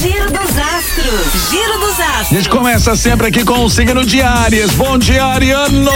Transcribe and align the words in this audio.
Giro 0.00 0.30
dos 0.30 0.56
astros. 0.56 1.50
Giro 1.50 1.78
dos 1.80 1.98
astros. 1.98 2.30
A 2.30 2.34
gente 2.34 2.48
começa 2.48 2.94
sempre 2.94 3.26
aqui 3.26 3.44
com 3.44 3.64
o 3.64 3.68
signo 3.68 4.06
de 4.06 4.22
Aries. 4.22 4.70
Bom 4.74 4.96
dia, 4.96 5.24
Ariano. 5.24 5.90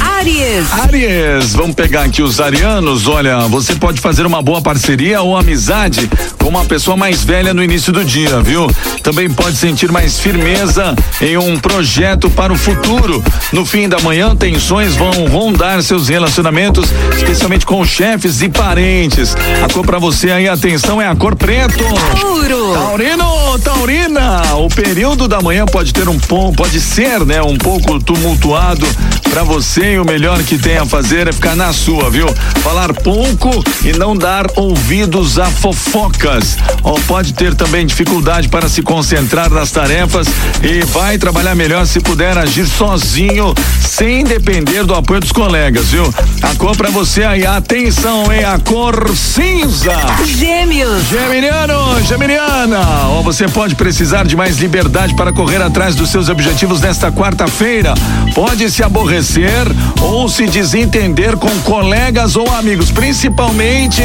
Aries. 0.00 0.72
Aries, 0.72 1.52
vamos 1.52 1.76
pegar 1.76 2.02
aqui 2.02 2.20
os 2.20 2.40
arianos. 2.40 3.06
Olha, 3.06 3.38
você 3.42 3.76
pode 3.76 4.00
fazer 4.00 4.26
uma 4.26 4.42
boa 4.42 4.60
parceria 4.60 5.22
ou 5.22 5.36
amizade 5.36 6.10
com 6.36 6.48
uma 6.48 6.64
pessoa 6.64 6.96
mais 6.96 7.22
velha 7.22 7.54
no 7.54 7.62
início 7.62 7.92
do 7.92 8.04
dia, 8.04 8.40
viu? 8.42 8.66
Também 9.04 9.30
pode 9.30 9.56
sentir 9.56 9.92
mais 9.92 10.18
firmeza 10.18 10.96
em 11.20 11.36
um 11.36 11.56
projeto 11.60 12.28
para 12.28 12.52
o 12.52 12.58
futuro. 12.58 13.22
No 13.52 13.64
fim 13.64 13.88
da 13.88 14.00
manhã, 14.00 14.34
tensões 14.34 14.96
vão 14.96 15.12
rondar 15.28 15.80
seus 15.84 16.08
relacionamentos, 16.08 16.90
especialmente 17.16 17.64
com 17.64 17.84
chefes 17.84 18.42
e 18.42 18.48
parentes. 18.48 19.36
A 19.62 19.72
cor 19.72 19.86
para 19.86 20.00
você 20.00 20.32
aí, 20.32 20.48
atenção, 20.48 21.00
é 21.00 21.06
a 21.06 21.14
cor 21.14 21.36
preto. 21.36 21.84
Touro. 22.20 22.72
Taurino, 22.74 23.27
Taurina, 23.62 24.56
o 24.56 24.68
período 24.68 25.26
da 25.26 25.40
manhã 25.40 25.66
pode 25.66 25.92
ter 25.92 26.08
um 26.08 26.18
pouco, 26.18 26.56
pode 26.56 26.80
ser, 26.80 27.24
né, 27.26 27.42
um 27.42 27.56
pouco 27.56 27.98
tumultuado 28.00 28.86
para 29.30 29.42
você 29.42 29.94
e 29.94 29.98
o 29.98 30.04
melhor 30.04 30.42
que 30.42 30.58
tem 30.58 30.78
a 30.78 30.86
fazer 30.86 31.28
é 31.28 31.32
ficar 31.32 31.54
na 31.54 31.72
sua, 31.72 32.10
viu? 32.10 32.26
Falar 32.62 32.92
pouco 32.92 33.62
e 33.84 33.92
não 33.92 34.16
dar 34.16 34.46
ouvidos 34.56 35.38
a 35.38 35.46
fofocas. 35.46 36.56
Ou 36.82 36.98
pode 37.02 37.34
ter 37.34 37.54
também 37.54 37.86
dificuldade 37.86 38.48
para 38.48 38.68
se 38.68 38.82
concentrar 38.82 39.50
nas 39.50 39.70
tarefas 39.70 40.28
e 40.62 40.84
vai 40.86 41.18
trabalhar 41.18 41.54
melhor 41.54 41.86
se 41.86 42.00
puder 42.00 42.36
agir 42.38 42.66
sozinho, 42.66 43.54
sem 43.80 44.24
depender 44.24 44.84
do 44.84 44.94
apoio 44.94 45.20
dos 45.20 45.32
colegas, 45.32 45.86
viu? 45.86 46.12
A 46.42 46.54
cor 46.56 46.76
para 46.76 46.90
você 46.90 47.24
aí, 47.24 47.46
atenção, 47.46 48.32
hein? 48.32 48.44
A 48.44 48.58
cor 48.58 49.14
cinza. 49.14 49.96
Gêmeos. 50.24 51.04
Geminiano, 51.08 52.02
Geminiana, 52.04 53.08
ou 53.18 53.24
você 53.24 53.48
pode 53.48 53.74
precisar 53.74 54.24
de 54.24 54.36
mais 54.36 54.58
liberdade 54.58 55.12
para 55.14 55.32
correr 55.32 55.60
atrás 55.60 55.96
dos 55.96 56.08
seus 56.08 56.28
objetivos 56.28 56.80
nesta 56.80 57.10
quarta-feira. 57.10 57.92
Pode 58.32 58.70
se 58.70 58.80
aborrecer 58.80 59.66
ou 60.00 60.28
se 60.28 60.46
desentender 60.46 61.36
com 61.36 61.50
colegas 61.62 62.36
ou 62.36 62.48
amigos, 62.48 62.92
principalmente 62.92 64.02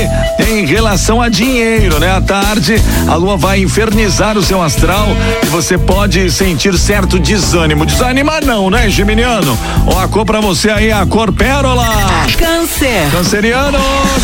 em 0.50 0.66
relação 0.66 1.22
a 1.22 1.30
dinheiro, 1.30 2.00
né? 2.00 2.10
À 2.10 2.22
tarde, 2.22 2.76
a 3.08 3.14
lua 3.14 3.38
vai 3.38 3.62
infernizar 3.62 4.36
o 4.36 4.42
seu 4.42 4.60
astral 4.64 5.08
e 5.44 5.46
você 5.46 5.78
pode 5.78 6.32
sentir 6.32 6.76
certo 6.76 7.20
desânimo. 7.20 7.86
Desanima 7.86 8.42
não, 8.42 8.72
né, 8.72 8.90
Geminiano? 8.90 9.56
Ó, 9.86 10.00
a 10.00 10.08
cor 10.08 10.26
pra 10.26 10.42
você 10.42 10.72
aí, 10.72 10.92
a 10.92 11.06
cor 11.06 11.32
pérola. 11.32 11.88
Câncer. 12.36 13.12
Canceriano, 13.12 13.78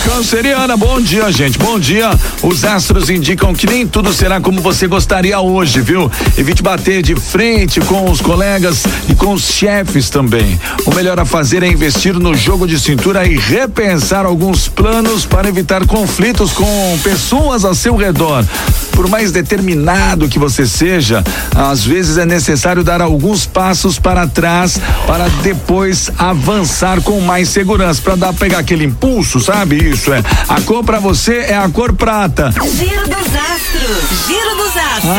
canceriana, 0.04 0.76
bom 0.76 1.00
dia, 1.00 1.32
gente. 1.32 1.60
Bom 1.60 1.78
dia. 1.80 2.10
Os 2.42 2.64
astros 2.64 3.12
indicam 3.12 3.54
que 3.54 3.68
nem 3.68 3.86
tudo 3.86 4.12
será 4.12 4.42
como 4.42 4.60
você 4.60 4.79
gostaria 4.88 5.40
hoje, 5.40 5.82
viu? 5.82 6.12
Evite 6.38 6.62
bater 6.62 7.02
de 7.02 7.16
frente 7.16 7.80
com 7.82 8.10
os 8.10 8.22
colegas 8.22 8.84
e 9.10 9.16
com 9.16 9.34
os 9.34 9.44
chefes 9.44 10.10
também. 10.10 10.60
O 10.86 10.94
melhor 10.94 11.20
a 11.20 11.26
fazer 11.26 11.64
é 11.64 11.68
investir 11.68 12.14
no 12.14 12.36
jogo 12.36 12.68
de 12.68 12.80
cintura 12.80 13.26
e 13.26 13.38
repensar 13.38 14.26
alguns 14.26 14.68
planos 14.68 15.26
para 15.26 15.50
evitar 15.50 15.86
conflitos 15.86 16.52
com 16.52 17.00
pessoas 17.04 17.66
a 17.66 17.74
seu 17.74 17.96
redor. 17.96 18.46
Por 18.92 19.08
mais 19.08 19.32
determinado 19.32 20.28
que 20.28 20.40
você 20.40 20.66
seja, 20.66 21.24
às 21.56 21.84
vezes 21.84 22.18
é 22.18 22.26
necessário 22.26 22.84
dar 22.84 23.02
alguns 23.02 23.46
passos 23.46 23.98
para 23.98 24.28
trás 24.28 24.80
para 25.06 25.30
depois 25.42 26.10
avançar 26.18 27.02
com 27.02 27.20
mais 27.22 27.50
segurança, 27.50 28.02
para 28.02 28.16
dar 28.16 28.34
pegar 28.34 28.60
aquele 28.60 28.86
impulso, 28.86 29.40
sabe? 29.40 29.78
Isso 29.78 30.14
é. 30.14 30.22
A 30.48 30.62
cor 30.62 30.84
para 30.84 31.00
você 31.00 31.46
é 31.48 31.58
a 31.58 31.70
cor 31.70 31.94
prata. 31.94 32.52
Giro 32.52 33.08
dos 33.08 33.36
astros. 33.36 34.28
Giro 34.28 34.56
dos 34.58 34.69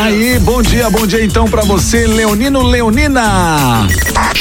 Aí, 0.01 0.39
bom 0.39 0.61
dia, 0.61 0.89
bom 0.89 1.05
dia 1.05 1.23
então 1.25 1.45
para 1.45 1.63
você, 1.63 2.07
Leonino 2.07 2.63
Leonina. 2.63 3.87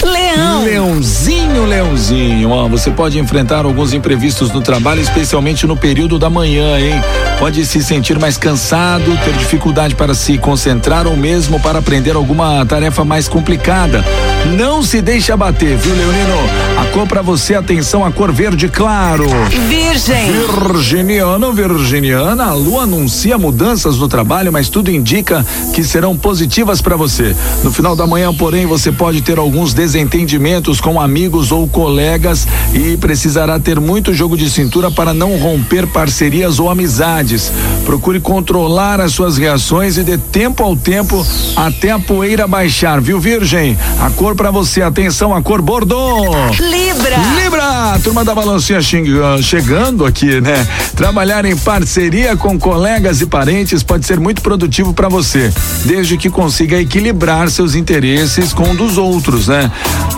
Leão. 0.03 0.65
Leãozinho, 0.65 1.65
Leãozinho, 1.65 2.51
ó, 2.51 2.69
você 2.69 2.91
pode 2.91 3.19
enfrentar 3.19 3.65
alguns 3.65 3.93
imprevistos 3.93 4.53
no 4.53 4.61
trabalho, 4.61 5.01
especialmente 5.01 5.67
no 5.67 5.77
período 5.77 6.19
da 6.19 6.31
manhã, 6.31 6.79
hein? 6.79 7.01
Pode 7.39 7.65
se 7.67 7.83
sentir 7.83 8.19
mais 8.19 8.37
cansado, 8.37 9.17
ter 9.25 9.33
dificuldade 9.33 9.95
para 9.95 10.15
se 10.15 10.39
concentrar 10.39 11.07
ou 11.07 11.17
mesmo 11.17 11.59
para 11.59 11.81
aprender 11.81 12.15
alguma 12.15 12.65
tarefa 12.65 13.05
mais 13.05 13.27
complicada. 13.27 14.05
Não 14.47 14.83
se 14.83 15.01
deixe 15.01 15.31
abater, 15.31 15.77
viu, 15.77 15.95
Leonino? 15.95 16.35
A 16.79 16.87
cor 16.87 17.07
para 17.07 17.23
você, 17.23 17.55
atenção, 17.55 18.05
a 18.05 18.11
cor 18.11 18.33
verde 18.33 18.69
claro. 18.69 19.27
Virgem. 19.69 20.33
Virginiano, 20.33 21.53
Virginiana, 21.53 22.47
a 22.47 22.55
lua 22.55 22.83
anuncia 22.83 23.39
mudanças 23.39 23.99
no 23.99 24.09
trabalho, 24.09 24.53
mas 24.53 24.69
tudo 24.69 24.91
indica 24.91 25.47
que 25.75 25.85
serão 25.85 26.17
positivas 26.17 26.81
para 26.81 26.97
você. 26.97 27.37
No 27.63 27.71
final 27.71 27.95
da 27.95 28.07
manhã, 28.07 28.33
porém, 28.35 28.67
você 28.67 28.91
pode 28.91 29.21
ter 29.23 29.39
alguns 29.39 29.75
desentendimentos 29.75 30.81
com 30.81 31.01
amigos 31.01 31.53
ou 31.53 31.69
colegas 31.69 32.49
e 32.73 32.97
precisará 32.97 33.61
ter 33.61 33.79
muito 33.79 34.15
jogo 34.15 34.37
de 34.37 34.49
cintura 34.51 34.91
para 34.91 35.15
não 35.15 35.37
romper 35.37 35.87
parcerias 35.87 36.59
ou 36.59 36.71
amizades. 36.71 37.53
Procure 37.85 38.21
controlar 38.21 39.01
as 39.01 39.13
suas 39.13 39.37
reações 39.37 39.97
e 39.97 40.03
dê 40.03 40.19
tempo 40.19 40.63
ao 40.63 40.75
tempo 40.75 41.25
até 41.55 41.91
a 41.91 41.99
poeira 41.99 42.49
baixar, 42.49 43.01
viu, 43.01 43.21
Virgem? 43.21 43.79
A 44.01 44.11
cor 44.11 44.30
para 44.35 44.51
você, 44.51 44.83
atenção, 44.83 45.35
a 45.35 45.43
cor 45.43 45.61
Bordeaux. 45.63 46.59
Libra. 46.59 47.17
Libra, 47.43 47.99
turma 48.03 48.25
da 48.25 48.35
balancinha 48.35 48.81
xing- 48.81 49.07
chegando 49.43 50.05
aqui, 50.05 50.41
né? 50.41 50.67
Trabalhar 50.97 51.45
em 51.45 51.57
parceria 51.57 52.37
com 52.37 52.59
colegas 52.59 53.21
e 53.21 53.27
parentes 53.27 53.83
pode 53.83 54.07
ser 54.07 54.19
muito 54.21 54.43
produtivo 54.43 54.93
para 54.93 55.09
você, 55.09 55.53
desde 55.85 56.17
que 56.17 56.29
consiga 56.31 56.77
equilibrar 56.79 57.51
seus 57.51 57.75
interesses 57.75 58.53
com 58.53 58.65
um 58.71 58.75
dos 58.77 58.99
outros, 58.99 59.49
né? 59.49 59.71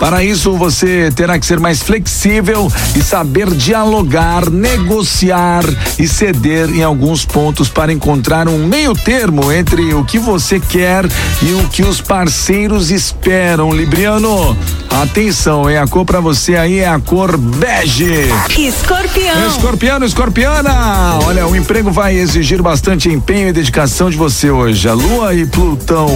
Para 0.03 0.21
isso, 0.21 0.51
você 0.57 1.09
terá 1.15 1.39
que 1.39 1.45
ser 1.45 1.61
mais 1.61 1.81
flexível 1.81 2.69
e 2.93 3.01
saber 3.01 3.49
dialogar, 3.51 4.49
negociar 4.49 5.63
e 5.97 6.05
ceder 6.09 6.69
em 6.71 6.83
alguns 6.83 7.23
pontos 7.23 7.69
para 7.69 7.93
encontrar 7.93 8.49
um 8.49 8.67
meio 8.67 8.93
termo 8.93 9.49
entre 9.49 9.93
o 9.93 10.03
que 10.03 10.19
você 10.19 10.59
quer 10.59 11.05
e 11.41 11.53
o 11.53 11.69
que 11.69 11.83
os 11.83 12.01
parceiros 12.01 12.91
esperam. 12.91 13.71
Libriano, 13.71 14.57
atenção, 15.01 15.69
é 15.69 15.77
a 15.77 15.87
cor 15.87 16.03
para 16.03 16.19
você 16.19 16.57
aí 16.57 16.79
é 16.79 16.87
a 16.89 16.99
cor 16.99 17.37
bege. 17.37 18.25
Escorpião. 18.59 19.47
Escorpiano, 19.47 20.05
escorpiana! 20.05 21.19
Olha, 21.23 21.47
o 21.47 21.55
emprego 21.55 21.91
vai 21.91 22.13
exigir 22.13 22.61
bastante 22.61 23.07
empenho 23.07 23.47
e 23.47 23.53
dedicação 23.53 24.09
de 24.09 24.17
você 24.17 24.51
hoje. 24.51 24.85
A 24.85 24.93
Lua 24.93 25.33
e 25.33 25.45
Plutão 25.45 26.09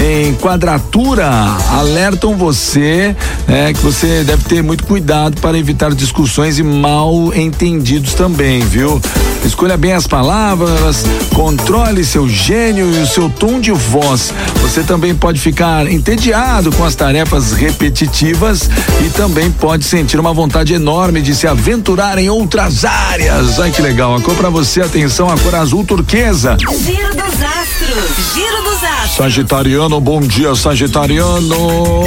em 0.00 0.34
quadratura 0.34 1.28
alertam 1.70 2.36
você 2.36 3.14
né, 3.46 3.72
que 3.72 3.80
você 3.80 4.24
deve 4.24 4.44
ter 4.44 4.62
muito 4.62 4.84
cuidado 4.84 5.40
para 5.40 5.58
evitar 5.58 5.94
discussões 5.94 6.58
e 6.58 6.62
mal 6.62 7.32
entendidos 7.34 8.14
também, 8.14 8.60
viu? 8.60 9.00
Escolha 9.44 9.76
bem 9.76 9.92
as 9.92 10.06
palavras, 10.06 11.04
controle 11.34 12.04
seu 12.04 12.28
gênio 12.28 12.92
e 12.94 12.98
o 12.98 13.06
seu 13.06 13.30
tom 13.30 13.60
de 13.60 13.70
voz. 13.70 14.32
Você 14.60 14.82
também 14.82 15.14
pode 15.14 15.40
ficar 15.40 15.90
entediado 15.90 16.70
com 16.72 16.84
as 16.84 16.94
tarefas 16.94 17.52
repetitivas 17.52 18.68
e 19.04 19.08
também 19.10 19.50
pode 19.50 19.84
sentir 19.84 20.18
uma 20.18 20.32
vontade 20.32 20.74
enorme 20.74 21.22
de 21.22 21.34
se 21.34 21.46
aventurar 21.46 22.18
em 22.18 22.28
outras 22.28 22.84
áreas. 22.84 23.58
Ai 23.58 23.70
que 23.70 23.80
legal. 23.80 24.14
A 24.14 24.20
cor 24.20 24.34
para 24.34 24.50
você, 24.50 24.82
atenção, 24.82 25.28
a 25.30 25.38
cor 25.38 25.54
azul 25.54 25.84
turquesa. 25.84 26.56
Giro 26.58 27.14
dos 27.14 27.42
astros. 27.42 28.34
Giro 28.34 28.62
dos 28.64 28.84
astros. 28.84 29.16
Sagitariano, 29.16 30.00
bom 30.00 30.20
dia, 30.20 30.54
Sagitariano. 30.54 32.02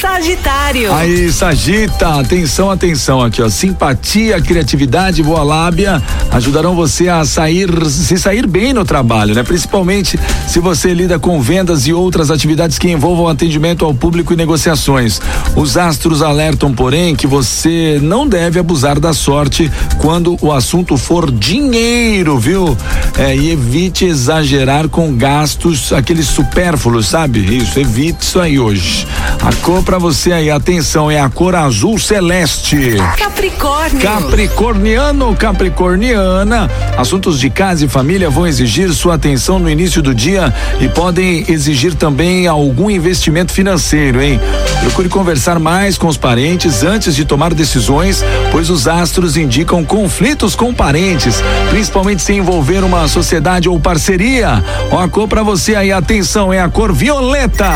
Sagitário. 0.00 0.63
Aí, 0.94 1.30
Sagita, 1.30 2.20
atenção, 2.20 2.70
atenção 2.70 3.20
aqui, 3.20 3.42
ó. 3.42 3.50
Simpatia, 3.50 4.40
criatividade, 4.40 5.22
boa 5.22 5.42
lábia 5.42 6.02
ajudarão 6.30 6.74
você 6.74 7.08
a 7.08 7.24
sair, 7.24 7.68
se 7.86 8.18
sair 8.18 8.46
bem 8.46 8.72
no 8.72 8.84
trabalho, 8.84 9.34
né? 9.34 9.42
Principalmente 9.42 10.18
se 10.48 10.58
você 10.58 10.92
lida 10.92 11.18
com 11.18 11.40
vendas 11.40 11.86
e 11.86 11.92
outras 11.92 12.30
atividades 12.30 12.76
que 12.78 12.90
envolvam 12.90 13.28
atendimento 13.28 13.84
ao 13.84 13.94
público 13.94 14.32
e 14.32 14.36
negociações. 14.36 15.20
Os 15.54 15.76
astros 15.76 16.22
alertam, 16.22 16.72
porém, 16.72 17.14
que 17.14 17.26
você 17.26 18.00
não 18.02 18.26
deve 18.26 18.58
abusar 18.58 18.98
da 18.98 19.12
sorte 19.12 19.70
quando 19.98 20.36
o 20.40 20.50
assunto 20.50 20.96
for 20.96 21.30
dinheiro, 21.30 22.38
viu? 22.38 22.76
É, 23.16 23.36
e 23.36 23.50
evite 23.50 24.06
exagerar 24.06 24.88
com 24.88 25.14
gastos, 25.14 25.92
aqueles 25.92 26.26
supérfluos, 26.26 27.06
sabe? 27.06 27.58
Isso, 27.58 27.78
evite 27.78 28.22
isso 28.22 28.40
aí 28.40 28.58
hoje. 28.58 29.06
A 29.40 29.52
cor 29.56 29.84
você 29.98 30.32
aí, 30.32 30.43
atenção, 30.50 31.10
é 31.10 31.20
a 31.20 31.28
cor 31.28 31.54
azul 31.54 31.98
celeste. 31.98 32.96
Capricórnio. 33.16 34.00
Capricorniano, 34.00 35.34
Capricorniana, 35.36 36.70
assuntos 36.96 37.38
de 37.38 37.50
casa 37.50 37.84
e 37.84 37.88
família 37.88 38.30
vão 38.30 38.46
exigir 38.46 38.92
sua 38.92 39.14
atenção 39.14 39.58
no 39.58 39.68
início 39.68 40.02
do 40.02 40.14
dia 40.14 40.52
e 40.80 40.88
podem 40.88 41.44
exigir 41.48 41.94
também 41.94 42.46
algum 42.46 42.90
investimento 42.90 43.52
financeiro, 43.52 44.22
hein? 44.22 44.40
Procure 44.80 45.08
conversar 45.08 45.58
mais 45.58 45.96
com 45.96 46.06
os 46.06 46.16
parentes 46.16 46.82
antes 46.82 47.14
de 47.14 47.24
tomar 47.24 47.54
decisões, 47.54 48.24
pois 48.50 48.70
os 48.70 48.86
astros 48.86 49.36
indicam 49.36 49.84
conflitos 49.84 50.54
com 50.54 50.72
parentes, 50.74 51.42
principalmente 51.70 52.22
se 52.22 52.32
envolver 52.32 52.84
uma 52.84 53.06
sociedade 53.08 53.68
ou 53.68 53.78
parceria. 53.80 54.62
Ó, 54.90 55.00
a 55.00 55.08
cor 55.08 55.28
para 55.28 55.42
você 55.42 55.74
aí, 55.74 55.92
atenção, 55.92 56.52
é 56.52 56.60
a 56.60 56.68
cor 56.68 56.92
violeta. 56.92 57.68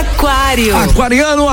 Aquário. 0.00 0.76
Aquariano, 0.76 1.48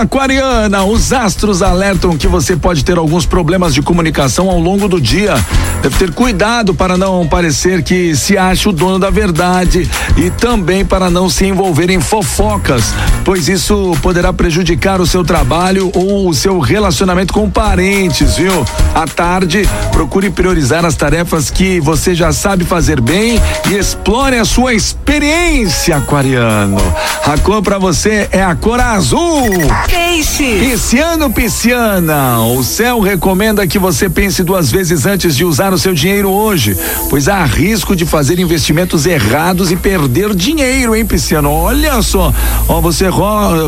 aquariana, 0.62 0.84
os 0.84 1.12
astros 1.12 1.62
alertam 1.62 2.18
que 2.18 2.28
você 2.28 2.56
pode 2.56 2.84
ter 2.86 2.98
alguns 2.98 3.25
problemas 3.25 3.74
de 3.74 3.81
comunicação 3.81 4.50
ao 4.50 4.60
longo 4.60 4.88
do 4.88 5.02
dia. 5.02 5.34
Deve 5.81 5.98
ter 5.98 6.13
cuidado 6.13 6.74
para 6.74 6.96
não 6.96 7.28
parecer 7.28 7.81
que 7.81 8.16
se 8.16 8.38
acha 8.38 8.69
o 8.69 8.72
dono 8.72 9.00
da 9.00 9.10
verdade 9.10 9.90
e 10.16 10.30
também 10.30 10.86
para 10.86 11.10
não 11.10 11.30
se 11.30 11.46
envolver 11.46 11.90
em 11.90 12.00
fofocas, 12.00 12.94
pois 13.24 13.48
isso 13.48 13.98
poderá 14.02 14.31
prejudicar 14.31 15.02
o 15.02 15.08
seu 15.08 15.24
trabalho 15.24 15.92
ou 15.96 16.30
o 16.30 16.34
seu 16.34 16.60
relacionamento 16.60 17.34
com 17.34 17.50
parentes, 17.50 18.38
viu? 18.38 18.63
À 18.94 19.08
tarde, 19.08 19.68
procure 19.92 20.30
priorizar 20.30 20.86
as 20.86 20.96
tarefas 20.96 21.50
que 21.50 21.80
você 21.80 22.13
já 22.13 22.31
sabe 22.31 22.63
fazer 22.63 23.02
bem 23.02 23.42
e 23.69 23.75
explore 23.75 24.38
a 24.38 24.46
sua 24.46 24.74
experiência, 24.74 25.98
aquariano. 25.98 26.81
A 27.25 27.38
cor 27.40 27.62
para 27.63 27.80
você 27.80 28.28
é 28.31 28.44
a 28.44 28.54
cor 28.54 28.80
azul. 28.80 29.50
Peixe. 29.88 30.50
Pisciano, 30.59 31.31
pisciana, 31.31 32.42
o 32.42 32.62
céu 32.62 33.00
recomenda 33.00 33.65
que 33.65 33.80
você 33.80 34.09
pense 34.09 34.44
duas 34.44 34.69
vezes 34.69 35.06
antes 35.06 35.36
de 35.36 35.45
usar 35.45 35.74
o 35.74 35.77
seu 35.77 35.94
dinheiro 35.94 36.30
hoje, 36.30 36.77
pois 37.09 37.30
há 37.30 37.45
risco 37.45 37.95
de 37.95 38.06
fazer 38.06 38.38
investimentos 38.38 39.06
errados 39.06 39.71
e 39.71 39.77
perder 39.77 40.36
dinheiro, 40.36 40.94
hein, 40.94 41.06
pisciano? 41.06 41.50
Olha 41.50 42.01
só, 42.01 42.33
ó, 42.68 42.81
você, 42.81 43.06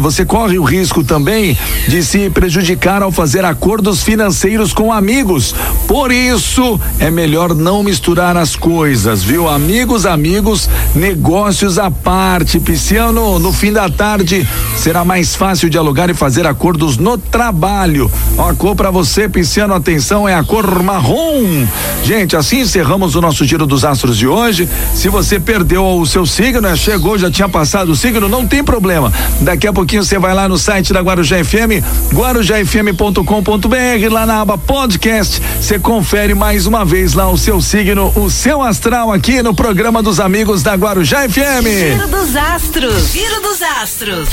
você 0.01 0.25
corre 0.25 0.59
o 0.59 0.63
risco 0.63 1.03
também 1.03 1.57
de 1.87 2.03
se 2.03 2.29
prejudicar 2.29 3.01
ao 3.01 3.11
fazer 3.11 3.45
acordos 3.45 4.03
financeiros 4.03 4.73
com 4.73 4.91
amigos. 4.91 5.55
Por 5.87 6.11
isso, 6.11 6.79
é 6.99 7.09
melhor 7.09 7.55
não 7.55 7.81
misturar 7.81 8.35
as 8.35 8.57
coisas, 8.57 9.23
viu? 9.23 9.47
Amigos, 9.47 10.05
amigos, 10.05 10.69
negócios 10.93 11.79
à 11.79 11.89
parte. 11.89 12.59
Pisciano, 12.59 13.39
no 13.39 13.53
fim 13.53 13.71
da 13.71 13.89
tarde, 13.89 14.47
será 14.75 15.05
mais 15.05 15.33
fácil 15.33 15.69
dialogar 15.69 16.09
e 16.09 16.13
fazer 16.13 16.45
acordos 16.45 16.72
no 16.97 17.17
trabalho. 17.17 18.11
Ó, 18.37 18.49
a 18.49 18.53
cor 18.53 18.75
para 18.75 18.91
você, 18.91 19.29
Pisciano, 19.29 19.73
atenção, 19.73 20.27
é 20.27 20.35
a 20.35 20.43
cor 20.43 20.81
marrom. 20.83 21.67
Gente, 22.03 22.35
assim 22.35 22.61
encerramos 22.61 23.15
o 23.15 23.21
nosso 23.21 23.45
Giro 23.45 23.65
dos 23.65 23.85
Astros 23.85 24.17
de 24.17 24.27
hoje. 24.27 24.67
Se 24.93 25.09
você 25.09 25.39
perdeu 25.39 25.85
o 25.85 26.05
seu 26.05 26.25
signo, 26.25 26.61
né, 26.61 26.75
chegou, 26.75 27.17
já 27.17 27.29
tinha 27.29 27.47
passado 27.47 27.91
o 27.91 27.95
signo, 27.95 28.27
não 28.27 28.47
tem 28.47 28.63
problema. 28.63 29.11
Daqui 29.41 29.67
a 29.67 29.73
pouquinho 29.73 30.03
você 30.03 30.17
vai 30.17 30.33
lá 30.33 30.47
no 30.47 30.57
site 30.57 30.93
da 30.93 31.01
Guarujá 31.01 31.43
FM, 31.43 31.83
guarujafm.com.br, 32.13 34.11
lá 34.11 34.25
na 34.25 34.41
aba 34.41 34.57
podcast, 34.57 35.41
você 35.59 35.77
confere 35.77 36.33
mais 36.33 36.65
uma 36.65 36.83
vez 36.85 37.13
lá 37.13 37.29
o 37.29 37.37
seu 37.37 37.61
signo, 37.61 38.11
o 38.15 38.29
seu 38.29 38.61
astral 38.61 39.11
aqui 39.11 39.41
no 39.41 39.53
programa 39.53 40.01
dos 40.01 40.19
amigos 40.19 40.63
da 40.63 40.73
Guarujá 40.75 41.27
FM. 41.27 41.65
Giro 41.65 42.07
dos 42.07 42.35
Astros. 42.35 43.11
Giro 43.11 43.41
dos 43.41 43.61
Astros. 43.61 44.29